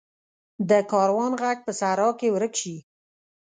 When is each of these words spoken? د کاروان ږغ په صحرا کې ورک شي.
د 0.69 0.71
کاروان 0.91 1.31
ږغ 1.41 1.57
په 1.65 1.71
صحرا 1.79 2.09
کې 2.19 2.27
ورک 2.35 2.53
شي. 2.61 2.77